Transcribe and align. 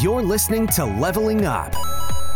You're 0.00 0.22
listening 0.22 0.66
to 0.68 0.84
Leveling 0.84 1.44
Up, 1.44 1.74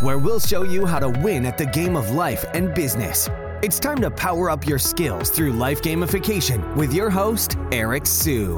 where 0.02 0.18
we'll 0.18 0.40
show 0.40 0.62
you 0.62 0.84
how 0.84 0.98
to 0.98 1.08
win 1.08 1.46
at 1.46 1.56
the 1.56 1.66
game 1.66 1.96
of 1.96 2.10
life 2.10 2.44
and 2.54 2.74
business. 2.74 3.28
It's 3.62 3.78
time 3.78 4.00
to 4.02 4.10
power 4.10 4.50
up 4.50 4.66
your 4.66 4.78
skills 4.78 5.30
through 5.30 5.52
life 5.52 5.80
gamification 5.80 6.76
with 6.76 6.92
your 6.92 7.08
host, 7.08 7.56
Eric 7.72 8.06
Siu. 8.06 8.56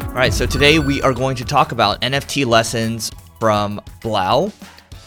All 0.00 0.14
right, 0.14 0.32
so 0.32 0.46
today 0.46 0.78
we 0.78 1.02
are 1.02 1.12
going 1.12 1.36
to 1.36 1.44
talk 1.44 1.72
about 1.72 2.00
NFT 2.02 2.46
lessons 2.46 3.10
from 3.40 3.80
Blau, 4.02 4.48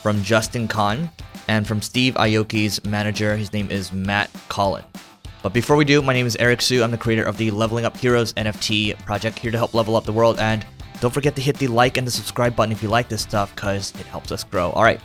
from 0.02 0.24
Justin 0.24 0.68
Kan, 0.68 1.10
and 1.48 1.68
from 1.68 1.82
Steve 1.82 2.16
Aoki's 2.16 2.84
manager. 2.84 3.38
His 3.38 3.54
name 3.54 3.72
is 3.72 3.94
Matt 3.94 4.30
Colon. 4.50 4.84
But 5.44 5.54
before 5.54 5.76
we 5.76 5.86
do, 5.86 6.02
my 6.02 6.14
name 6.14 6.26
is 6.26 6.36
Eric 6.38 6.62
Siu. 6.62 6.84
I'm 6.84 6.92
the 6.92 6.98
creator 6.98 7.24
of 7.24 7.38
the 7.38 7.52
Leveling 7.52 7.86
Up 7.86 7.96
Heroes 7.96 8.34
NFT 8.34 8.98
project, 9.06 9.40
here 9.40 9.52
to 9.52 9.58
help 9.58 9.74
level 9.74 9.96
up 9.96 10.04
the 10.04 10.12
world. 10.12 10.40
And 10.40 10.66
don't 11.00 11.14
forget 11.14 11.36
to 11.36 11.42
hit 11.42 11.58
the 11.58 11.68
like 11.68 11.98
and 11.98 12.06
the 12.06 12.12
subscribe 12.12 12.56
button 12.56 12.72
if 12.72 12.82
you 12.82 12.90
like 12.90 13.10
this 13.10 13.22
stuff, 13.22 13.54
because 13.56 13.92
it 14.00 14.06
helps 14.08 14.32
us 14.32 14.44
grow. 14.44 14.72
All 14.72 14.84
right. 14.84 15.00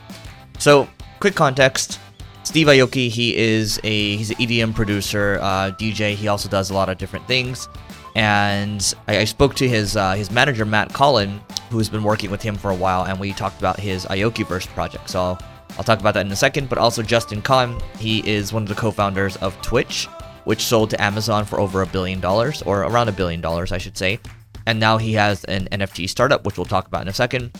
So, 0.58 0.88
quick 1.20 1.34
context. 1.34 1.98
Steve 2.44 2.66
Aoki, 2.66 3.08
he 3.08 3.36
is 3.36 3.78
a 3.84 4.16
he's 4.16 4.30
an 4.30 4.36
EDM 4.36 4.74
producer, 4.74 5.38
uh, 5.40 5.70
DJ. 5.78 6.14
He 6.14 6.28
also 6.28 6.48
does 6.48 6.70
a 6.70 6.74
lot 6.74 6.88
of 6.88 6.98
different 6.98 7.26
things. 7.28 7.68
And 8.14 8.94
I, 9.08 9.18
I 9.18 9.24
spoke 9.24 9.54
to 9.56 9.68
his 9.68 9.96
uh, 9.96 10.14
his 10.14 10.30
manager 10.30 10.64
Matt 10.64 10.92
Colon, 10.92 11.40
who's 11.70 11.88
been 11.88 12.02
working 12.02 12.30
with 12.30 12.42
him 12.42 12.56
for 12.56 12.70
a 12.70 12.74
while, 12.74 13.04
and 13.04 13.18
we 13.18 13.32
talked 13.32 13.58
about 13.58 13.78
his 13.78 14.04
Aokiverse 14.06 14.66
project. 14.68 15.08
So 15.10 15.20
I'll, 15.20 15.40
I'll 15.78 15.84
talk 15.84 16.00
about 16.00 16.14
that 16.14 16.26
in 16.26 16.32
a 16.32 16.36
second. 16.36 16.68
But 16.68 16.78
also 16.78 17.02
Justin 17.02 17.42
Kan, 17.42 17.80
he 17.98 18.28
is 18.28 18.52
one 18.52 18.64
of 18.64 18.68
the 18.68 18.74
co-founders 18.74 19.36
of 19.36 19.60
Twitch, 19.62 20.06
which 20.44 20.62
sold 20.64 20.90
to 20.90 21.00
Amazon 21.00 21.44
for 21.44 21.60
over 21.60 21.82
a 21.82 21.86
billion 21.86 22.20
dollars, 22.20 22.60
or 22.62 22.82
around 22.82 23.08
a 23.08 23.12
billion 23.12 23.40
dollars, 23.40 23.72
I 23.72 23.78
should 23.78 23.96
say. 23.96 24.18
And 24.66 24.78
now 24.78 24.98
he 24.98 25.12
has 25.14 25.44
an 25.44 25.68
NFT 25.72 26.08
startup, 26.08 26.44
which 26.44 26.56
we'll 26.56 26.66
talk 26.66 26.86
about 26.86 27.02
in 27.02 27.08
a 27.08 27.12
second. 27.12 27.56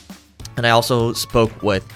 And 0.56 0.66
I 0.66 0.70
also 0.70 1.12
spoke 1.12 1.62
with 1.62 1.86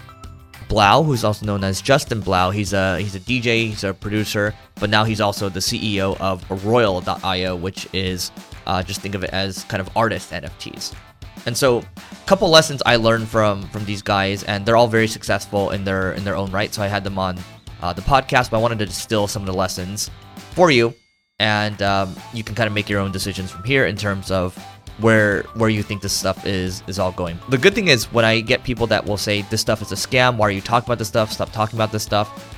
Blau, 0.69 1.03
who's 1.03 1.25
also 1.25 1.47
known 1.47 1.63
as 1.63 1.81
Justin 1.81 2.21
Blau. 2.21 2.51
He's 2.51 2.73
a 2.73 2.99
he's 2.99 3.15
a 3.15 3.21
DJ, 3.21 3.69
he's 3.69 3.85
a 3.85 3.95
producer, 3.95 4.55
but 4.77 4.91
now 4.91 5.05
he's 5.05 5.21
also 5.21 5.49
the 5.49 5.61
CEO 5.61 6.19
of 6.21 6.65
Royal.io, 6.65 7.57
which 7.57 7.89
is 7.93 8.33
uh, 8.67 8.83
just 8.83 9.01
think 9.01 9.15
of 9.15 9.23
it 9.23 9.31
as 9.31 9.65
kind 9.65 9.81
of 9.81 9.89
artist 9.97 10.33
NFTs. 10.33 10.95
And 11.47 11.57
so, 11.57 11.79
a 11.79 12.27
couple 12.27 12.51
lessons 12.51 12.83
I 12.85 12.97
learned 12.97 13.29
from 13.29 13.69
from 13.69 13.85
these 13.85 14.03
guys, 14.03 14.43
and 14.45 14.67
they're 14.67 14.77
all 14.77 14.89
very 14.89 15.07
successful 15.07 15.71
in 15.71 15.85
their 15.85 16.13
in 16.13 16.25
their 16.25 16.37
own 16.37 16.51
right. 16.51 16.75
So 16.75 16.83
I 16.83 16.89
had 16.89 17.05
them 17.05 17.19
on 17.19 17.39
uh, 17.83 17.93
the 17.93 18.03
podcast, 18.03 18.51
but 18.51 18.59
I 18.59 18.61
wanted 18.61 18.81
to 18.81 18.87
distill 18.87 19.29
some 19.29 19.43
of 19.43 19.47
the 19.47 19.55
lessons 19.55 20.11
for 20.53 20.73
you, 20.73 20.93
and 21.39 21.81
um, 21.83 22.17
you 22.35 22.43
can 22.43 22.57
kind 22.57 22.67
of 22.67 22.73
make 22.73 22.89
your 22.89 23.01
own 23.01 23.13
decisions 23.13 23.53
from 23.53 23.63
here 23.63 23.87
in 23.87 23.97
terms 23.97 24.33
of 24.33 24.59
where 24.99 25.43
where 25.55 25.69
you 25.69 25.83
think 25.83 26.03
this 26.03 26.13
stuff 26.13 26.47
is 26.47 26.83
is 26.87 26.99
all 26.99 27.13
going. 27.13 27.39
The 27.49 27.59
good 27.59 27.75
thing 27.75 27.89
is 27.89 28.11
when 28.13 28.25
I 28.25 28.41
get 28.41 28.65
people 28.65 28.87
that 28.89 29.05
will 29.05 29.17
say 29.17 29.43
this 29.43 29.61
stuff 29.61 29.83
is 29.83 29.93
a 29.93 29.97
scam, 29.97 30.37
why 30.37 30.49
are 30.49 30.51
you 30.51 30.61
talking 30.61 30.87
about 30.87 30.99
this 30.99 31.09
stuff? 31.09 31.33
Stop 31.33 31.53
talking 31.53 31.77
about 31.77 31.93
this 31.93 32.03
stuff. 32.03 32.53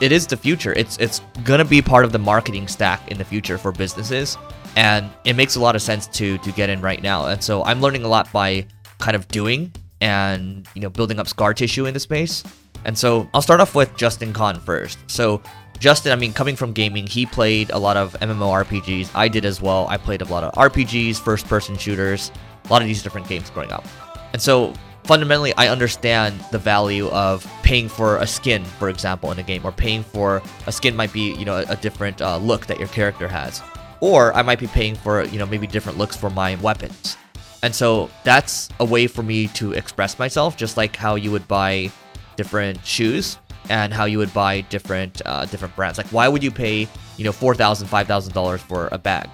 It 0.00 0.12
is 0.12 0.26
the 0.26 0.36
future. 0.36 0.72
It's 0.72 0.96
it's 0.98 1.20
gonna 1.44 1.64
be 1.64 1.82
part 1.82 2.04
of 2.04 2.12
the 2.12 2.18
marketing 2.18 2.68
stack 2.68 3.10
in 3.10 3.18
the 3.18 3.24
future 3.24 3.58
for 3.58 3.72
businesses, 3.72 4.36
and 4.76 5.10
it 5.24 5.34
makes 5.34 5.56
a 5.56 5.60
lot 5.60 5.76
of 5.76 5.82
sense 5.82 6.06
to 6.08 6.38
to 6.38 6.52
get 6.52 6.70
in 6.70 6.80
right 6.80 7.02
now. 7.02 7.26
And 7.26 7.42
so 7.42 7.62
I'm 7.64 7.80
learning 7.80 8.04
a 8.04 8.08
lot 8.08 8.30
by 8.32 8.66
kind 8.98 9.14
of 9.14 9.28
doing 9.28 9.72
and 10.00 10.66
you 10.74 10.80
know 10.80 10.90
building 10.90 11.18
up 11.18 11.28
scar 11.28 11.54
tissue 11.54 11.86
in 11.86 11.94
the 11.94 12.00
space. 12.00 12.42
And 12.84 12.96
so 12.98 13.28
I'll 13.32 13.42
start 13.42 13.60
off 13.60 13.74
with 13.74 13.96
Justin 13.96 14.32
Kan 14.32 14.60
first. 14.60 14.98
So 15.06 15.40
Justin, 15.84 16.12
I 16.12 16.16
mean, 16.16 16.32
coming 16.32 16.56
from 16.56 16.72
gaming, 16.72 17.06
he 17.06 17.26
played 17.26 17.68
a 17.68 17.76
lot 17.76 17.98
of 17.98 18.14
MMORPGs. 18.14 19.10
I 19.14 19.28
did 19.28 19.44
as 19.44 19.60
well. 19.60 19.86
I 19.90 19.98
played 19.98 20.22
a 20.22 20.24
lot 20.24 20.42
of 20.42 20.54
RPGs, 20.54 21.20
first 21.20 21.46
person 21.46 21.76
shooters, 21.76 22.32
a 22.64 22.68
lot 22.68 22.80
of 22.80 22.88
these 22.88 23.02
different 23.02 23.28
games 23.28 23.50
growing 23.50 23.70
up. 23.70 23.84
And 24.32 24.40
so 24.40 24.72
fundamentally, 25.02 25.52
I 25.58 25.68
understand 25.68 26.42
the 26.50 26.58
value 26.58 27.08
of 27.08 27.46
paying 27.62 27.90
for 27.90 28.16
a 28.16 28.26
skin, 28.26 28.64
for 28.64 28.88
example, 28.88 29.30
in 29.30 29.38
a 29.38 29.42
game, 29.42 29.60
or 29.62 29.72
paying 29.72 30.02
for 30.02 30.40
a 30.66 30.72
skin 30.72 30.96
might 30.96 31.12
be, 31.12 31.34
you 31.34 31.44
know, 31.44 31.62
a, 31.68 31.76
different 31.76 32.22
uh, 32.22 32.38
look 32.38 32.64
that 32.64 32.78
your 32.78 32.88
character 32.88 33.28
has. 33.28 33.60
Or 34.00 34.34
I 34.34 34.40
might 34.40 34.60
be 34.60 34.68
paying 34.68 34.94
for, 34.94 35.24
you 35.24 35.38
know, 35.38 35.44
maybe 35.44 35.66
different 35.66 35.98
looks 35.98 36.16
for 36.16 36.30
my 36.30 36.54
weapons. 36.62 37.18
And 37.62 37.74
so 37.74 38.08
that's 38.22 38.70
a 38.80 38.86
way 38.86 39.06
for 39.06 39.22
me 39.22 39.48
to 39.48 39.72
express 39.72 40.18
myself, 40.18 40.56
just 40.56 40.78
like 40.78 40.96
how 40.96 41.16
you 41.16 41.30
would 41.30 41.46
buy 41.46 41.90
different 42.36 42.86
shoes 42.86 43.36
and 43.68 43.92
how 43.92 44.04
you 44.04 44.18
would 44.18 44.32
buy 44.34 44.62
different 44.62 45.22
uh, 45.24 45.44
different 45.46 45.74
brands. 45.76 45.98
Like, 45.98 46.08
why 46.08 46.28
would 46.28 46.42
you 46.42 46.50
pay 46.50 46.88
you 47.16 47.24
know 47.24 47.32
four 47.32 47.54
thousand, 47.54 47.88
five 47.88 48.06
thousand 48.06 48.32
dollars 48.32 48.62
for 48.62 48.88
a 48.92 48.98
bag 48.98 49.28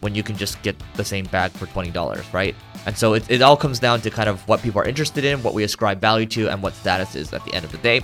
when 0.00 0.14
you 0.14 0.22
can 0.22 0.36
just 0.36 0.60
get 0.62 0.76
the 0.94 1.04
same 1.04 1.26
bag 1.26 1.50
for 1.52 1.66
twenty 1.66 1.90
dollars, 1.90 2.24
right? 2.32 2.54
And 2.86 2.96
so 2.96 3.14
it, 3.14 3.30
it 3.30 3.42
all 3.42 3.56
comes 3.56 3.78
down 3.78 4.00
to 4.02 4.10
kind 4.10 4.28
of 4.28 4.46
what 4.46 4.60
people 4.62 4.80
are 4.80 4.84
interested 4.84 5.24
in, 5.24 5.42
what 5.42 5.54
we 5.54 5.64
ascribe 5.64 6.00
value 6.00 6.26
to, 6.26 6.48
and 6.48 6.62
what 6.62 6.74
status 6.74 7.14
is 7.14 7.32
at 7.32 7.44
the 7.44 7.54
end 7.54 7.64
of 7.64 7.72
the 7.72 7.78
day. 7.78 8.02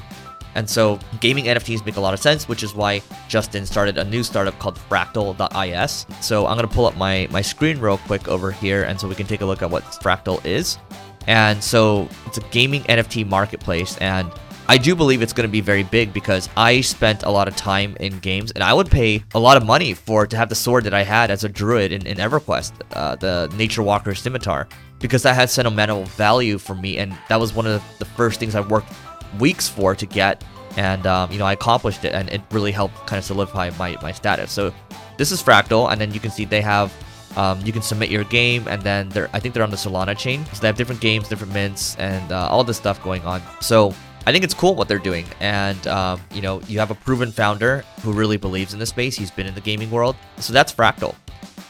And 0.55 0.69
so 0.69 0.99
gaming 1.21 1.45
NFTs 1.45 1.85
make 1.87 1.97
a 1.97 2.01
lot 2.01 2.15
of 2.15 2.21
sense, 2.21 2.49
which 2.49 2.63
is 2.63 2.75
why 2.75 3.03
Justin 3.29 3.65
started 3.67 3.99
a 3.99 4.05
new 4.05 4.23
startup 4.23 4.59
called 4.59 4.77
Fractal.is. 4.77 6.07
So 6.21 6.47
I'm 6.47 6.57
gonna 6.57 6.69
pull 6.69 6.87
up 6.87 6.97
my 6.97 7.29
my 7.31 7.43
screen 7.43 7.79
real 7.79 7.99
quick 7.99 8.27
over 8.29 8.51
here, 8.51 8.83
and 8.85 9.01
so 9.01 9.07
we 9.07 9.15
can 9.15 9.27
take 9.27 9.43
a 9.43 9.47
look 9.47 9.63
at 9.63 9.71
what 9.71 9.85
Fractal 9.85 10.45
is. 10.45 10.79
And 11.27 11.63
so 11.63 12.09
it's 12.27 12.39
a 12.39 12.43
gaming 12.51 12.83
NFT 12.85 13.29
marketplace, 13.29 13.97
and 13.99 14.33
I 14.71 14.79
do 14.79 14.95
believe 14.95 15.21
it's 15.21 15.33
going 15.33 15.49
to 15.49 15.51
be 15.51 15.61
very 15.61 15.83
big 15.83 16.13
because 16.13 16.49
I 16.57 16.81
spent 16.81 17.25
a 17.25 17.29
lot 17.29 17.49
of 17.49 17.57
time 17.57 17.97
in 17.99 18.21
games 18.21 18.53
and 18.53 18.63
I 18.63 18.73
would 18.73 18.89
pay 18.89 19.21
a 19.35 19.39
lot 19.41 19.57
of 19.57 19.67
money 19.67 19.95
for 19.95 20.29
to 20.29 20.37
have 20.37 20.49
the 20.49 20.55
sword 20.55 20.85
that 20.85 20.95
I 20.95 21.03
had 21.03 21.29
as 21.33 21.43
a 21.43 21.49
druid 21.49 21.91
in, 21.91 22.07
in 22.07 22.19
EverQuest, 22.19 22.75
uh, 22.93 23.17
the 23.17 23.53
Nature 23.57 23.83
Walker 23.83 24.15
Scimitar, 24.15 24.69
because 25.01 25.25
that 25.25 25.35
had 25.35 25.51
sentimental 25.51 26.05
value 26.05 26.57
for 26.57 26.77
me 26.77 26.99
and 26.99 27.19
that 27.29 27.41
was 27.41 27.53
one 27.53 27.67
of 27.67 27.83
the 27.99 28.05
first 28.05 28.39
things 28.39 28.55
I 28.55 28.61
worked 28.61 28.93
weeks 29.41 29.69
for 29.69 29.97
to 29.97 30.07
get 30.07 30.45
and 30.77 31.05
um, 31.05 31.33
you 31.33 31.41
know 31.41 31.47
I 31.47 31.55
accomplished 31.55 32.05
it 32.05 32.15
and 32.15 32.31
it 32.31 32.41
really 32.53 32.71
helped 32.71 32.95
kind 33.09 33.19
of 33.19 33.25
solidify 33.25 33.71
my, 33.77 33.97
my 34.03 34.13
status. 34.13 34.53
So 34.53 34.73
this 35.19 35.33
is 35.33 35.43
Fractal 35.43 35.91
and 35.91 36.01
then 36.01 36.15
you 36.15 36.21
can 36.21 36.31
see 36.31 36.45
they 36.45 36.63
have 36.63 36.95
um, 37.37 37.61
you 37.67 37.73
can 37.73 37.83
submit 37.83 38.09
your 38.09 38.23
game 38.23 38.69
and 38.69 38.81
then 38.83 39.09
they're 39.09 39.31
I 39.33 39.41
think 39.41 39.53
they're 39.53 39.65
on 39.65 39.73
the 39.73 39.77
Solana 39.77 40.17
chain 40.17 40.45
so 40.53 40.61
they 40.61 40.69
have 40.69 40.77
different 40.77 41.01
games, 41.01 41.29
different 41.29 41.53
mints 41.53 41.97
and 41.97 42.31
uh, 42.31 42.47
all 42.49 42.63
this 42.63 42.77
stuff 42.77 43.03
going 43.03 43.25
on. 43.25 43.43
So 43.61 43.93
I 44.27 44.33
think 44.33 44.45
it's 44.45 44.55
cool 44.55 44.75
what 44.75 44.89
they're 44.89 44.99
doing. 44.99 45.27
And, 45.41 45.87
um, 45.87 46.21
you 46.33 46.43
know, 46.43 46.61
you 46.63 46.79
have 46.79 46.91
a 46.91 46.95
proven 46.95 47.33
founder 47.33 47.85
who 48.03 48.13
really 48.13 48.37
believes 48.37 48.73
in 48.73 48.79
the 48.79 48.87
space. 48.87 49.17
He's 49.17 49.31
been 49.31 49.47
in 49.47 49.55
the 49.55 49.61
gaming 49.61 49.91
world. 49.91 50.17
So 50.39 50.53
that's 50.53 50.73
Fractal. 50.73 51.15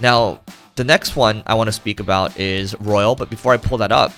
Now, 0.01 0.41
the 0.77 0.85
next 0.85 1.17
one 1.17 1.43
I 1.47 1.55
want 1.55 1.69
to 1.69 1.73
speak 1.73 2.01
about 2.01 2.39
is 2.39 2.75
Royal. 2.81 3.15
But 3.15 3.31
before 3.31 3.53
I 3.53 3.57
pull 3.57 3.79
that 3.79 3.93
up, 3.93 4.13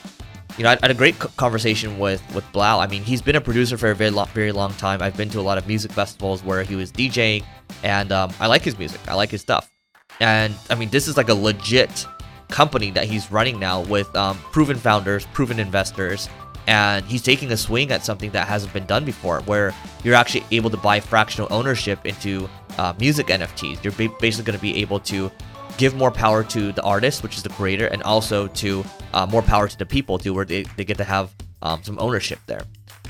you 0.56 0.64
know, 0.64 0.70
I 0.70 0.78
had 0.80 0.90
a 0.90 0.94
great 0.94 1.18
conversation 1.18 1.98
with 1.98 2.22
with 2.34 2.44
Blau. 2.52 2.78
I 2.78 2.86
mean, 2.86 3.02
he's 3.02 3.22
been 3.22 3.36
a 3.36 3.40
producer 3.40 3.78
for 3.78 3.90
a 3.90 3.94
very 3.94 4.10
long, 4.10 4.28
very 4.28 4.52
long 4.52 4.72
time. 4.74 5.02
I've 5.02 5.16
been 5.16 5.30
to 5.30 5.40
a 5.40 5.42
lot 5.42 5.58
of 5.58 5.66
music 5.66 5.92
festivals 5.92 6.42
where 6.42 6.62
he 6.62 6.76
was 6.76 6.92
DJing, 6.92 7.44
and 7.82 8.12
um, 8.12 8.32
I 8.38 8.46
like 8.46 8.62
his 8.62 8.78
music. 8.78 9.00
I 9.08 9.14
like 9.14 9.30
his 9.30 9.40
stuff. 9.40 9.70
And 10.20 10.54
I 10.68 10.74
mean, 10.74 10.90
this 10.90 11.08
is 11.08 11.16
like 11.16 11.30
a 11.30 11.34
legit 11.34 12.06
company 12.48 12.90
that 12.90 13.06
he's 13.06 13.32
running 13.32 13.58
now 13.58 13.80
with 13.80 14.14
um, 14.14 14.36
proven 14.52 14.76
founders, 14.76 15.24
proven 15.32 15.58
investors, 15.58 16.28
and 16.66 17.04
he's 17.06 17.22
taking 17.22 17.50
a 17.52 17.56
swing 17.56 17.90
at 17.90 18.04
something 18.04 18.30
that 18.30 18.46
hasn't 18.46 18.72
been 18.72 18.86
done 18.86 19.04
before 19.04 19.40
where 19.42 19.74
you're 20.04 20.14
actually 20.14 20.44
able 20.50 20.70
to 20.70 20.76
buy 20.76 21.00
fractional 21.00 21.48
ownership 21.50 22.06
into 22.06 22.48
uh, 22.78 22.92
music 22.98 23.26
nfts 23.26 23.82
you're 23.82 23.92
ba- 23.94 24.14
basically 24.20 24.44
going 24.44 24.58
to 24.58 24.62
be 24.62 24.80
able 24.80 25.00
to 25.00 25.30
give 25.76 25.94
more 25.94 26.10
power 26.10 26.44
to 26.44 26.72
the 26.72 26.82
artist 26.82 27.22
which 27.22 27.36
is 27.36 27.42
the 27.42 27.48
creator 27.50 27.86
and 27.86 28.02
also 28.02 28.46
to 28.48 28.84
uh, 29.14 29.26
more 29.26 29.42
power 29.42 29.68
to 29.68 29.78
the 29.78 29.86
people 29.86 30.18
too 30.18 30.32
where 30.34 30.44
they, 30.44 30.62
they 30.76 30.84
get 30.84 30.96
to 30.96 31.04
have 31.04 31.32
um, 31.62 31.82
some 31.82 31.98
ownership 31.98 32.38
there. 32.46 32.62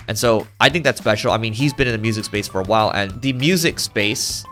And 0.09 0.19
so 0.19 0.47
i 0.61 0.69
think 0.69 0.85
that's 0.85 0.99
special. 0.99 1.33
I 1.33 1.39
mean 1.39 1.53
he's 1.53 1.73
been 1.73 1.87
in 1.87 1.93
the 1.93 1.99
music 1.99 2.25
space 2.25 2.49
for 2.49 2.61
a 2.61 2.65
while 2.65 2.91
and 2.91 3.21
the 3.23 3.33
music 3.33 3.79
space 3.79 4.45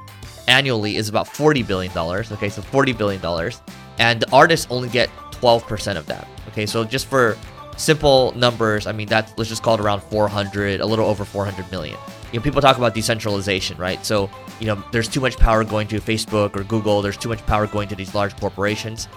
annually 0.49 0.97
is 0.97 1.09
about 1.09 1.28
40 1.28 1.62
billion 1.62 1.93
dollars 1.93 2.33
okay 2.33 2.49
so 2.49 2.62
40 2.62 2.93
billion 2.93 3.21
dollars. 3.21 3.62
And 3.99 4.21
the 4.21 4.31
artists 4.33 4.66
only 4.71 4.89
get 4.89 5.10
12% 5.33 5.97
of 5.97 6.06
that 6.06 6.27
okay? 6.49 6.66
So 6.66 6.84
just 6.84 7.07
for 7.07 7.36
simple 7.80 8.32
numbers, 8.36 8.86
I 8.86 8.92
mean, 8.92 9.09
that's 9.09 9.32
let's 9.36 9.48
just 9.48 9.62
call 9.62 9.74
it 9.74 9.80
around 9.80 10.03
400, 10.03 10.80
a 10.80 10.86
little 10.86 11.06
over 11.06 11.24
400 11.24 11.71
million. 11.71 11.98
You 12.32 12.38
know, 12.38 12.44
people 12.44 12.60
talk 12.60 12.77
about 12.77 12.94
decentralization, 12.94 13.77
right? 13.78 14.04
So, 14.04 14.30
you 14.60 14.66
know, 14.66 14.84
there's 14.92 15.09
too 15.09 15.21
much 15.21 15.36
power 15.36 15.65
going 15.65 15.88
to 15.88 16.00
Facebook 16.00 16.54
or 16.54 16.62
Google. 16.62 17.03
There's 17.03 17.16
too 17.16 17.28
much 17.28 17.44
power 17.47 17.66
going 17.66 17.88
to 17.88 17.97
these 17.97 18.15
large 18.15 18.36
corporations. 18.38 19.09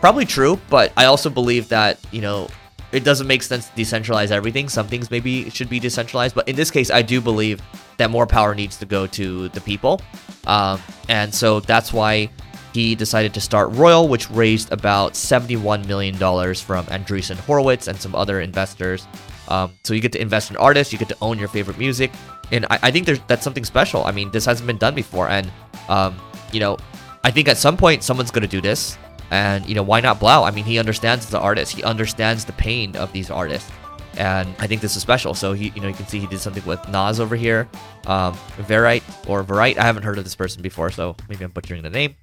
Probably 0.00 0.24
true, 0.24 0.58
but 0.68 0.92
I 0.96 1.04
also 1.04 1.30
believe 1.30 1.68
that, 1.68 1.98
you 2.10 2.20
know, 2.20 2.48
it 2.92 3.04
doesn't 3.04 3.26
make 3.26 3.42
sense 3.42 3.68
to 3.68 3.74
decentralize 3.74 4.30
everything. 4.30 4.68
Some 4.68 4.88
things 4.88 5.10
maybe 5.10 5.50
should 5.50 5.68
be 5.68 5.78
decentralized, 5.78 6.34
but 6.34 6.48
in 6.48 6.56
this 6.56 6.70
case, 6.70 6.90
I 6.90 7.02
do 7.02 7.20
believe 7.20 7.60
that 7.98 8.10
more 8.10 8.26
power 8.26 8.54
needs 8.54 8.76
to 8.78 8.86
go 8.86 9.06
to 9.08 9.48
the 9.50 9.60
people. 9.60 10.00
Um, 10.46 10.80
and 11.08 11.34
so 11.34 11.60
that's 11.60 11.92
why 11.92 12.30
he 12.76 12.94
decided 12.94 13.32
to 13.32 13.40
start 13.40 13.72
Royal, 13.72 14.06
which 14.06 14.30
raised 14.30 14.70
about 14.70 15.14
$71 15.14 15.86
million 15.86 16.14
from 16.16 16.84
Andreessen 16.86 17.38
Horowitz 17.38 17.88
and 17.88 17.98
some 17.98 18.14
other 18.14 18.42
investors. 18.42 19.08
Um, 19.48 19.72
so 19.82 19.94
you 19.94 20.00
get 20.00 20.12
to 20.12 20.20
invest 20.20 20.50
in 20.50 20.58
artists, 20.58 20.92
you 20.92 20.98
get 20.98 21.08
to 21.08 21.16
own 21.22 21.38
your 21.38 21.48
favorite 21.48 21.78
music, 21.78 22.12
and 22.52 22.66
I, 22.68 22.78
I 22.82 22.90
think 22.90 23.06
that's 23.26 23.42
something 23.42 23.64
special. 23.64 24.04
I 24.04 24.12
mean, 24.12 24.30
this 24.30 24.44
hasn't 24.44 24.66
been 24.66 24.76
done 24.76 24.94
before, 24.94 25.30
and 25.30 25.50
um, 25.88 26.16
you 26.52 26.60
know, 26.60 26.76
I 27.24 27.30
think 27.30 27.48
at 27.48 27.56
some 27.56 27.78
point 27.78 28.02
someone's 28.02 28.30
gonna 28.30 28.46
do 28.46 28.60
this, 28.60 28.98
And 29.30 29.64
you 29.66 29.74
know, 29.74 29.82
why 29.82 30.00
not 30.00 30.20
Blau? 30.20 30.44
I 30.44 30.50
mean, 30.50 30.64
he 30.64 30.78
understands 30.78 31.30
the 31.30 31.40
artist. 31.40 31.72
He 31.72 31.82
understands 31.82 32.44
the 32.44 32.52
pain 32.52 32.94
of 32.96 33.10
these 33.12 33.30
artists. 33.30 33.70
And 34.18 34.54
I 34.58 34.66
think 34.66 34.82
this 34.82 34.96
is 34.96 35.02
special. 35.02 35.34
So 35.34 35.52
he, 35.54 35.72
you 35.74 35.80
know, 35.80 35.88
you 35.88 35.94
can 35.94 36.06
see 36.06 36.18
he 36.18 36.26
did 36.26 36.40
something 36.40 36.64
with 36.64 36.80
Nas 36.88 37.20
over 37.20 37.36
here, 37.36 37.68
um, 38.06 38.34
Verite 38.68 39.02
or 39.26 39.42
Verite. 39.42 39.78
I 39.78 39.82
haven't 39.82 40.04
heard 40.04 40.18
of 40.18 40.24
this 40.24 40.36
person 40.36 40.62
before, 40.62 40.90
so 40.90 41.16
maybe 41.28 41.44
I'm 41.44 41.50
butchering 41.50 41.82
the 41.82 41.90
name. 41.90 42.14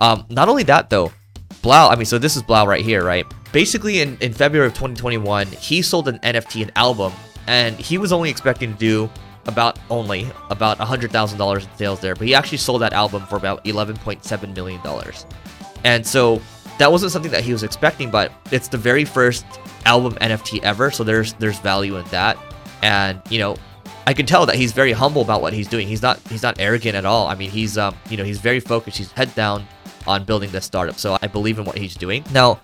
Um, 0.00 0.24
not 0.30 0.48
only 0.48 0.62
that 0.64 0.90
though, 0.90 1.12
Blau. 1.62 1.88
I 1.88 1.96
mean, 1.96 2.04
so 2.04 2.18
this 2.18 2.36
is 2.36 2.42
Blau 2.42 2.66
right 2.66 2.84
here, 2.84 3.04
right? 3.04 3.26
Basically, 3.52 4.00
in 4.00 4.16
in 4.20 4.32
February 4.32 4.68
of 4.68 4.74
2021, 4.74 5.46
he 5.48 5.82
sold 5.82 6.08
an 6.08 6.18
NFT, 6.20 6.62
an 6.62 6.72
album, 6.76 7.12
and 7.46 7.76
he 7.76 7.98
was 7.98 8.12
only 8.12 8.30
expecting 8.30 8.72
to 8.72 8.78
do 8.78 9.10
about 9.46 9.78
only 9.88 10.30
about 10.50 10.78
$100,000 10.78 11.62
in 11.62 11.76
sales 11.76 12.00
there, 12.00 12.14
but 12.14 12.26
he 12.26 12.34
actually 12.34 12.58
sold 12.58 12.82
that 12.82 12.92
album 12.92 13.24
for 13.26 13.36
about 13.36 13.64
$11.7 13.64 14.54
million. 14.54 14.80
And 15.84 16.06
so 16.06 16.42
that 16.78 16.92
wasn't 16.92 17.12
something 17.12 17.30
that 17.32 17.42
he 17.42 17.52
was 17.52 17.62
expecting, 17.62 18.10
but 18.10 18.30
it's 18.52 18.68
the 18.68 18.76
very 18.76 19.06
first 19.06 19.46
album 19.86 20.14
NFT 20.20 20.62
ever, 20.62 20.90
so 20.90 21.02
there's 21.02 21.32
there's 21.34 21.58
value 21.58 21.96
in 21.96 22.04
that. 22.06 22.36
And 22.82 23.20
you 23.30 23.38
know, 23.38 23.56
I 24.06 24.12
can 24.12 24.26
tell 24.26 24.46
that 24.46 24.54
he's 24.54 24.72
very 24.72 24.92
humble 24.92 25.22
about 25.22 25.42
what 25.42 25.52
he's 25.52 25.66
doing. 25.66 25.88
He's 25.88 26.02
not 26.02 26.20
he's 26.28 26.42
not 26.42 26.60
arrogant 26.60 26.94
at 26.94 27.04
all. 27.04 27.26
I 27.26 27.34
mean, 27.34 27.50
he's 27.50 27.78
um 27.78 27.96
you 28.10 28.16
know 28.16 28.24
he's 28.24 28.38
very 28.38 28.60
focused. 28.60 28.98
He's 28.98 29.10
head 29.12 29.34
down 29.34 29.66
on 30.08 30.24
building 30.24 30.50
this 30.50 30.64
startup. 30.64 30.98
So 30.98 31.18
I 31.22 31.28
believe 31.28 31.58
in 31.58 31.64
what 31.64 31.78
he's 31.78 31.94
doing. 31.94 32.24
Now, 32.32 32.60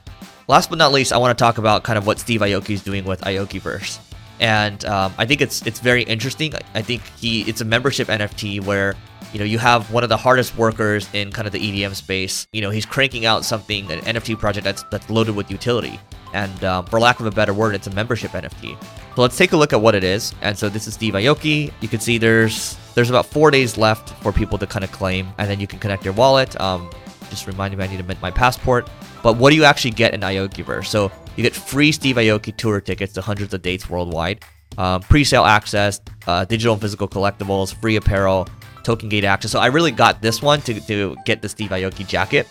last 0.48 0.70
but 0.70 0.78
not 0.78 0.92
least, 0.92 1.12
I 1.12 1.18
want 1.18 1.36
to 1.36 1.40
talk 1.40 1.58
about 1.58 1.84
kind 1.84 1.98
of 1.98 2.06
what 2.06 2.18
Steve 2.18 2.40
Aoki 2.40 2.70
is 2.70 2.82
doing 2.82 3.04
with 3.04 3.20
Aokiverse 3.20 4.00
and 4.40 4.84
um, 4.84 5.14
I 5.18 5.26
think 5.26 5.40
it's 5.40 5.66
it's 5.66 5.80
very 5.80 6.02
interesting. 6.02 6.52
I 6.74 6.82
think 6.82 7.02
he 7.16 7.42
it's 7.42 7.60
a 7.60 7.64
membership 7.64 8.08
NFT 8.08 8.64
where 8.64 8.94
you 9.32 9.38
know 9.38 9.44
you 9.44 9.58
have 9.58 9.90
one 9.92 10.02
of 10.02 10.08
the 10.08 10.16
hardest 10.16 10.56
workers 10.56 11.08
in 11.12 11.30
kind 11.30 11.46
of 11.46 11.52
the 11.52 11.60
EDM 11.60 11.94
space. 11.94 12.46
You 12.52 12.62
know 12.62 12.70
he's 12.70 12.86
cranking 12.86 13.26
out 13.26 13.44
something 13.44 13.90
an 13.90 14.00
NFT 14.00 14.38
project 14.38 14.64
that's 14.64 14.82
that's 14.90 15.08
loaded 15.08 15.36
with 15.36 15.50
utility, 15.50 16.00
and 16.32 16.64
um, 16.64 16.86
for 16.86 16.98
lack 16.98 17.20
of 17.20 17.26
a 17.26 17.30
better 17.30 17.54
word, 17.54 17.74
it's 17.74 17.86
a 17.86 17.94
membership 17.94 18.32
NFT. 18.32 18.76
So 19.14 19.22
let's 19.22 19.36
take 19.36 19.52
a 19.52 19.56
look 19.56 19.72
at 19.72 19.80
what 19.80 19.94
it 19.94 20.02
is. 20.02 20.34
And 20.42 20.58
so 20.58 20.68
this 20.68 20.88
is 20.88 20.94
Steve 20.94 21.14
Aoki. 21.14 21.72
You 21.80 21.88
can 21.88 22.00
see 22.00 22.18
there's 22.18 22.76
there's 22.94 23.10
about 23.10 23.26
four 23.26 23.50
days 23.50 23.78
left 23.78 24.10
for 24.22 24.32
people 24.32 24.58
to 24.58 24.66
kind 24.66 24.84
of 24.84 24.90
claim, 24.90 25.32
and 25.38 25.48
then 25.48 25.60
you 25.60 25.68
can 25.68 25.78
connect 25.78 26.04
your 26.04 26.14
wallet. 26.14 26.60
Um, 26.60 26.90
just 27.30 27.46
reminding 27.46 27.78
me 27.78 27.84
I 27.84 27.88
need 27.88 27.98
to 27.98 28.02
mint 28.02 28.20
my 28.22 28.30
passport. 28.30 28.88
But 29.22 29.36
what 29.36 29.50
do 29.50 29.56
you 29.56 29.64
actually 29.64 29.92
get 29.92 30.14
in 30.14 30.20
Aokiverse? 30.20 30.86
So 30.86 31.10
you 31.36 31.42
get 31.42 31.54
free 31.54 31.92
Steve 31.92 32.16
Aoki 32.16 32.56
tour 32.56 32.80
tickets 32.80 33.12
to 33.14 33.20
hundreds 33.20 33.54
of 33.54 33.62
dates 33.62 33.88
worldwide, 33.88 34.44
um, 34.78 35.00
pre-sale 35.02 35.44
access, 35.44 36.00
uh, 36.26 36.44
digital 36.44 36.74
and 36.74 36.82
physical 36.82 37.08
collectibles, 37.08 37.74
free 37.74 37.96
apparel, 37.96 38.48
token 38.82 39.08
gate 39.08 39.24
access. 39.24 39.50
So 39.50 39.58
I 39.58 39.66
really 39.66 39.90
got 39.90 40.22
this 40.22 40.42
one 40.42 40.60
to, 40.62 40.80
to 40.86 41.16
get 41.24 41.42
the 41.42 41.48
Steve 41.48 41.70
Aoki 41.70 42.06
jacket. 42.06 42.46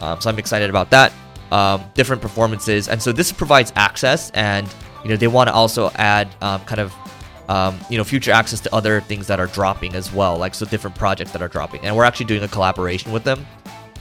Um, 0.00 0.20
so 0.20 0.30
I'm 0.30 0.38
excited 0.38 0.70
about 0.70 0.90
that. 0.90 1.12
Um, 1.50 1.82
different 1.94 2.20
performances, 2.20 2.88
and 2.88 3.00
so 3.00 3.10
this 3.10 3.32
provides 3.32 3.72
access, 3.74 4.30
and 4.32 4.68
you 5.02 5.08
know 5.08 5.16
they 5.16 5.28
want 5.28 5.48
to 5.48 5.54
also 5.54 5.90
add 5.94 6.28
um, 6.42 6.60
kind 6.66 6.78
of 6.78 6.94
um, 7.48 7.80
you 7.88 7.96
know 7.96 8.04
future 8.04 8.32
access 8.32 8.60
to 8.60 8.74
other 8.74 9.00
things 9.00 9.26
that 9.28 9.40
are 9.40 9.46
dropping 9.46 9.94
as 9.94 10.12
well, 10.12 10.36
like 10.36 10.54
so 10.54 10.66
different 10.66 10.94
projects 10.94 11.32
that 11.32 11.40
are 11.40 11.48
dropping, 11.48 11.80
and 11.86 11.96
we're 11.96 12.04
actually 12.04 12.26
doing 12.26 12.42
a 12.42 12.48
collaboration 12.48 13.12
with 13.12 13.24
them 13.24 13.46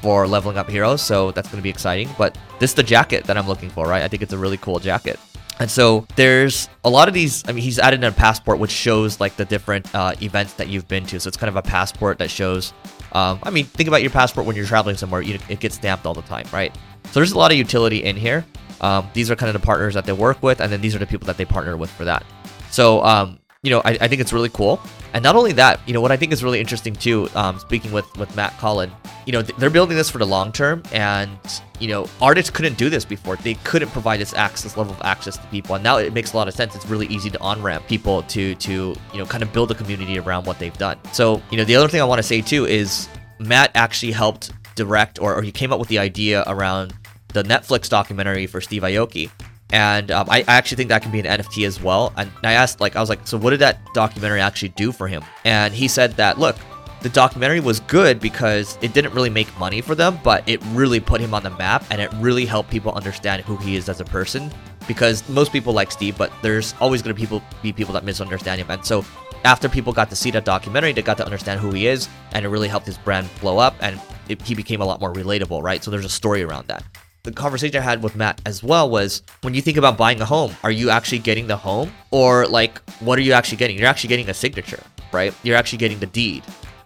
for 0.02 0.28
leveling 0.28 0.58
up 0.58 0.70
heroes, 0.70 1.02
so 1.02 1.32
that's 1.32 1.48
going 1.48 1.58
to 1.58 1.64
be 1.64 1.70
exciting. 1.70 2.10
But 2.18 2.38
this 2.60 2.72
is 2.72 2.76
the 2.76 2.84
jacket 2.84 3.26
that 3.26 3.38
I'm 3.38 3.48
looking 3.48 3.70
for, 3.70 3.88
right? 3.88 4.04
I 4.04 4.08
think 4.08 4.22
it's 4.24 4.34
a 4.34 4.38
really 4.38 4.58
cool 4.58 4.80
jacket. 4.80 5.20
And 5.60 5.70
so 5.70 6.06
there's 6.16 6.70
a 6.86 6.90
lot 6.90 7.08
of 7.08 7.14
these. 7.14 7.44
I 7.48 7.52
mean, 7.52 7.64
he's 7.64 7.80
added 7.80 8.04
in 8.04 8.04
a 8.04 8.12
passport 8.12 8.60
which 8.60 8.72
shows 8.72 9.20
like 9.20 9.36
the 9.38 9.46
different 9.46 9.94
uh, 9.96 10.14
events 10.22 10.54
that 10.54 10.68
you've 10.68 10.88
been 10.88 11.06
to. 11.08 11.20
So 11.20 11.28
it's 11.28 11.38
kind 11.38 11.50
of 11.50 11.56
a 11.56 11.62
passport 11.62 12.20
that 12.20 12.30
shows. 12.30 12.74
Um, 13.14 13.40
I 13.42 13.50
mean, 13.50 13.66
think 13.66 13.88
about 13.88 14.02
your 14.02 14.12
passport 14.12 14.46
when 14.46 14.56
you're 14.56 14.66
traveling 14.66 14.98
somewhere. 14.98 15.22
You, 15.22 15.40
it 15.50 15.60
gets 15.60 15.76
stamped 15.76 16.06
all 16.06 16.14
the 16.14 16.22
time, 16.24 16.46
right? 16.54 16.76
So 17.06 17.12
there's 17.14 17.32
a 17.32 17.38
lot 17.38 17.52
of 17.52 17.58
utility 17.58 18.04
in 18.04 18.16
here. 18.16 18.46
Um, 18.82 19.10
these 19.14 19.32
are 19.32 19.36
kind 19.36 19.50
of 19.50 19.60
the 19.60 19.66
partners 19.66 19.96
that 19.96 20.06
they 20.06 20.14
work 20.14 20.44
with, 20.44 20.62
and 20.62 20.72
then 20.72 20.82
these 20.82 20.94
are 20.96 21.00
the 21.00 21.08
people 21.08 21.26
that 21.26 21.38
they 21.38 21.46
partner 21.46 21.76
with 21.76 21.90
for 21.90 22.06
that. 22.06 22.24
So 22.70 23.04
um, 23.04 23.40
you 23.68 23.72
know, 23.72 23.82
I, 23.84 23.98
I, 24.00 24.08
think 24.08 24.22
it's 24.22 24.32
really 24.32 24.48
cool. 24.48 24.80
And 25.14 25.22
not 25.22 25.36
only 25.36 25.52
that, 25.52 25.82
you 25.86 25.94
know, 25.94 26.00
what 26.00 26.10
I 26.10 26.16
think 26.16 26.32
is 26.32 26.42
really 26.42 26.62
interesting 26.62 26.96
too, 26.96 27.28
um, 27.36 27.60
speaking 27.60 27.92
with, 27.92 28.18
with 28.18 28.34
Matt 28.34 28.58
Colon, 28.60 28.90
you 29.26 29.34
know, 29.34 29.42
they're 29.42 29.70
building 29.70 29.98
this 29.98 30.10
for 30.10 30.20
the 30.20 30.26
long 30.26 30.54
term. 30.54 30.82
And, 30.94 31.38
you 31.82 31.90
know, 31.90 32.08
artists 32.22 32.50
couldn't 32.50 32.78
do 32.78 32.90
this 32.90 33.04
before. 33.04 33.36
They 33.36 33.56
couldn't 33.56 33.90
provide 33.90 34.22
this 34.22 34.34
access 34.34 34.78
level 34.78 34.94
of 34.94 35.02
access 35.02 35.36
to 35.36 35.46
people. 35.48 35.76
And 35.76 35.84
now 35.84 35.98
it 35.98 36.14
makes 36.14 36.32
a 36.32 36.38
lot 36.38 36.48
of 36.48 36.54
sense. 36.54 36.78
It's 36.78 36.86
really 36.86 37.08
easy 37.08 37.30
to 37.30 37.40
on 37.42 37.62
ramp 37.62 37.86
people 37.90 38.24
to, 38.24 38.56
to, 38.56 38.72
you 38.72 39.18
know, 39.18 39.26
kind 39.26 39.44
of 39.44 39.52
build 39.52 39.70
a 39.70 39.76
community 39.76 40.18
around 40.18 40.46
what 40.46 40.60
they've 40.60 40.78
done. 40.78 40.98
So, 41.12 41.42
you 41.52 41.58
know, 41.58 41.66
the 41.66 41.76
other 41.76 41.90
thing 41.90 42.00
I 42.00 42.06
want 42.06 42.20
to 42.20 42.24
say 42.24 42.40
too 42.40 42.66
is 42.66 43.10
Matt 43.38 43.72
actually 43.76 44.14
helped 44.14 44.54
direct 44.76 45.20
or, 45.20 45.36
or 45.36 45.42
he 45.42 45.52
came 45.52 45.74
up 45.74 45.80
with 45.80 45.90
the 45.90 46.00
idea 46.00 46.46
around 46.48 46.94
the 47.34 47.44
Netflix 47.44 47.90
documentary 47.90 48.48
for 48.48 48.62
Steve 48.62 48.84
Aoki 48.84 49.30
and 49.72 50.12
um, 50.12 50.30
I, 50.30 50.40
I, 50.40 50.56
actually 50.56 50.78
think 50.78 50.90
that 50.90 51.02
can 51.02 51.12
be 51.12 51.20
an 51.20 51.26
NFT 51.26 51.68
as 51.68 51.82
well. 51.82 52.14
And 52.16 52.32
I 52.44 52.54
asked, 52.54 52.80
like, 52.80 52.96
I 52.96 53.02
was 53.02 53.10
like, 53.10 53.28
so 53.28 53.38
what 53.38 53.50
did 53.50 53.60
that 53.60 53.94
documentary 53.94 54.40
actually 54.40 54.70
do 54.70 54.92
for 54.92 55.08
him? 55.08 55.24
And 55.44 55.74
he 55.74 55.90
said 55.90 56.14
that, 56.14 56.40
look, 56.40 56.56
the 57.02 57.10
documentary 57.10 57.60
was 57.60 57.82
good 57.82 58.20
because 58.20 58.78
it 58.82 58.94
didn't 58.94 59.14
really 59.14 59.30
make 59.30 59.56
money 59.60 59.82
for 59.82 59.94
them, 59.94 60.20
but 60.24 60.48
it 60.48 60.62
really 60.68 61.00
put 61.00 61.20
him 61.20 61.34
on 61.34 61.44
the 61.44 61.50
map 61.52 61.84
and 61.92 62.02
it 62.02 62.12
really 62.16 62.46
helped 62.46 62.70
people 62.70 62.94
understand 62.94 63.44
who 63.44 63.58
he 63.58 63.76
is 63.76 63.90
as 63.90 64.00
a 64.00 64.06
person. 64.06 64.52
Because 64.88 65.28
most 65.28 65.52
people 65.52 65.74
like 65.74 65.92
Steve, 65.92 66.18
but 66.18 66.32
there's 66.42 66.74
always 66.80 67.02
going 67.02 67.14
to 67.14 67.20
people 67.20 67.44
be 67.62 67.74
people 67.74 67.94
that 67.94 68.06
misunderstand 68.06 68.62
him. 68.62 68.72
And 68.72 68.86
so 68.86 69.04
after 69.44 69.68
people 69.68 69.92
got 69.92 70.10
to 70.10 70.16
see 70.16 70.32
that 70.32 70.46
documentary, 70.46 70.94
they 70.94 71.02
got 71.02 71.18
to 71.18 71.26
understand 71.26 71.60
who 71.60 71.72
he 71.72 71.88
is, 71.88 72.08
and 72.32 72.46
it 72.46 72.50
really 72.50 72.70
helped 72.70 72.86
his 72.86 72.98
brand 72.98 73.30
blow 73.42 73.58
up, 73.58 73.76
and 73.82 74.00
it, 74.30 74.42
he 74.42 74.56
became 74.56 74.82
a 74.82 74.86
lot 74.86 75.02
more 75.02 75.12
relatable, 75.12 75.62
right? 75.62 75.84
So 75.84 75.92
there's 75.92 76.06
a 76.06 76.10
story 76.10 76.42
around 76.42 76.68
that 76.68 76.84
the 77.28 77.34
conversation 77.34 77.78
I 77.78 77.84
had 77.84 78.02
with 78.02 78.16
Matt 78.16 78.42
as 78.46 78.64
well 78.64 78.90
was 78.90 79.22
when 79.42 79.54
you 79.54 79.62
think 79.62 79.76
about 79.76 79.98
buying 79.98 80.22
a 80.22 80.26
home, 80.26 80.56
are 80.64 80.72
you 80.72 80.90
actually 80.90 81.20
getting 81.20 81.48
the 81.48 81.58
home? 81.58 81.92
Or 82.10 82.48
like, 82.48 82.80
what 83.02 83.20
are 83.20 83.22
you 83.22 83.34
actually 83.34 83.58
getting? 83.58 83.78
You're 83.78 83.90
actually 83.90 84.08
getting 84.08 84.30
a 84.30 84.34
signature, 84.34 84.82
right? 85.12 85.34
You're 85.44 85.58
actually 85.58 85.80
getting 85.80 86.00
the 86.00 86.06
deed. 86.06 86.44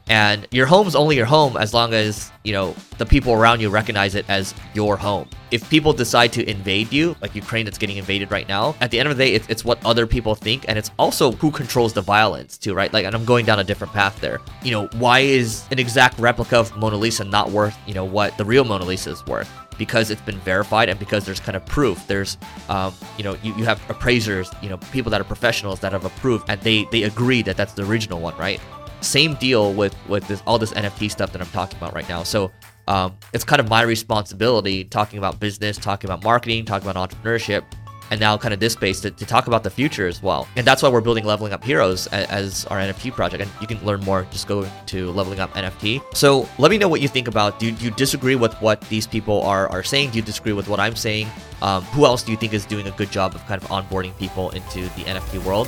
And 0.10 0.48
your 0.50 0.66
home's 0.66 0.96
only 0.96 1.16
your 1.16 1.28
home 1.28 1.56
as 1.58 1.76
long 1.76 1.94
as, 1.94 2.32
you 2.44 2.54
know, 2.54 2.76
the 2.98 3.06
people 3.06 3.34
around 3.34 3.62
you 3.62 3.70
recognize 3.70 4.16
it 4.16 4.26
as 4.30 4.56
your 4.74 4.98
home. 4.98 5.30
If 5.52 5.70
people 5.70 5.94
decide 5.94 6.34
to 6.34 6.50
invade 6.50 6.92
you, 6.92 7.16
like 7.22 7.36
Ukraine 7.36 7.66
that's 7.66 7.78
getting 7.78 7.98
invaded 7.98 8.32
right 8.32 8.48
now, 8.48 8.76
at 8.82 8.90
the 8.90 9.00
end 9.00 9.10
of 9.10 9.16
the 9.16 9.24
day, 9.24 9.34
it's, 9.34 9.48
it's 9.48 9.64
what 9.64 9.78
other 9.86 10.08
people 10.08 10.34
think. 10.34 10.66
And 10.68 10.76
it's 10.76 10.90
also 10.98 11.34
who 11.34 11.52
controls 11.52 11.94
the 11.94 12.02
violence 12.02 12.58
too, 12.58 12.74
right? 12.74 12.92
Like, 12.92 13.06
and 13.06 13.14
I'm 13.14 13.26
going 13.26 13.46
down 13.46 13.60
a 13.60 13.64
different 13.64 13.94
path 13.94 14.20
there. 14.22 14.42
You 14.64 14.72
know, 14.72 14.88
why 14.94 15.20
is 15.20 15.66
an 15.70 15.78
exact 15.78 16.18
replica 16.18 16.58
of 16.58 16.76
Mona 16.78 16.98
Lisa 16.98 17.24
not 17.24 17.52
worth, 17.52 17.78
you 17.86 17.94
know, 17.94 18.06
what 18.06 18.36
the 18.40 18.44
real 18.44 18.64
Mona 18.64 18.86
Lisa 18.86 19.12
is 19.12 19.24
worth? 19.28 19.50
Because 19.82 20.12
it's 20.12 20.22
been 20.22 20.38
verified 20.42 20.90
and 20.90 21.00
because 21.00 21.26
there's 21.26 21.40
kind 21.40 21.56
of 21.56 21.66
proof. 21.66 22.06
There's, 22.06 22.38
um, 22.70 22.94
you 23.18 23.24
know, 23.24 23.36
you, 23.42 23.52
you 23.56 23.66
have 23.66 23.82
appraisers, 23.90 24.48
you 24.62 24.70
know, 24.70 24.78
people 24.92 25.10
that 25.10 25.20
are 25.20 25.24
professionals 25.24 25.80
that 25.80 25.92
have 25.92 26.06
approved 26.06 26.48
and 26.52 26.62
they 26.62 26.86
they 26.92 27.02
agree 27.02 27.42
that 27.42 27.58
that's 27.58 27.74
the 27.74 27.84
original 27.84 28.20
one, 28.20 28.38
right? 28.38 28.62
Same 29.00 29.34
deal 29.34 29.74
with 29.74 29.96
with 30.08 30.28
this 30.28 30.44
all 30.46 30.60
this 30.60 30.72
NFT 30.74 31.10
stuff 31.10 31.32
that 31.32 31.42
I'm 31.42 31.50
talking 31.50 31.80
about 31.80 31.96
right 31.96 32.08
now. 32.08 32.22
So 32.22 32.52
um, 32.88 33.18
it's 33.34 33.44
kind 33.44 33.60
of 33.60 33.70
my 33.70 33.82
responsibility 33.82 34.84
talking 34.84 35.18
about 35.18 35.40
business, 35.40 35.78
talking 35.78 36.08
about 36.08 36.24
marketing, 36.24 36.64
talking 36.66 36.88
about 36.88 37.10
entrepreneurship 37.10 37.64
and 38.12 38.20
now 38.20 38.38
kind 38.38 38.54
of 38.54 38.60
this 38.60 38.74
space 38.74 39.00
to, 39.00 39.10
to 39.10 39.26
talk 39.26 39.48
about 39.48 39.64
the 39.64 39.70
future 39.70 40.06
as 40.06 40.22
well. 40.22 40.48
And 40.56 40.68
that's 40.68 40.84
why 40.84 40.90
we're 40.90 41.02
building 41.02 41.24
Leveling 41.24 41.54
Up 41.54 41.64
Heroes 41.64 42.08
as, 42.08 42.28
as 42.30 42.66
our 42.66 42.78
NFT 42.78 43.14
project. 43.14 43.42
And 43.42 43.52
you 43.62 43.68
can 43.68 43.84
learn 43.86 44.02
more, 44.02 44.28
just 44.32 44.48
go 44.48 44.70
to 44.88 45.12
Leveling 45.12 45.40
Up 45.40 45.52
NFT. 45.54 46.02
So 46.14 46.48
let 46.60 46.70
me 46.70 46.78
know 46.78 46.90
what 46.90 47.02
you 47.02 47.08
think 47.08 47.28
about. 47.28 47.58
Do, 47.58 47.72
do 47.72 47.86
you 47.86 47.92
disagree 47.92 48.36
with 48.36 48.54
what 48.62 48.82
these 48.90 49.08
people 49.08 49.42
are, 49.44 49.68
are 49.70 49.82
saying? 49.82 50.12
Do 50.12 50.18
you 50.18 50.22
disagree 50.22 50.54
with 50.54 50.68
what 50.68 50.80
I'm 50.80 50.96
saying? 50.96 51.28
Um, 51.62 51.84
who 51.86 52.06
else 52.06 52.22
do 52.22 52.32
you 52.32 52.38
think 52.38 52.54
is 52.54 52.66
doing 52.66 52.88
a 52.88 52.92
good 52.92 53.12
job 53.12 53.34
of 53.34 53.46
kind 53.46 53.62
of 53.62 53.70
onboarding 53.70 54.16
people 54.18 54.50
into 54.52 54.82
the 54.82 55.04
NFT 55.04 55.44
world? 55.46 55.68